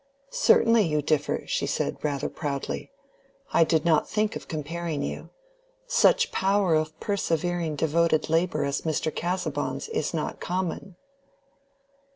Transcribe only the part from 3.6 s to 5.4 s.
did not think of comparing you: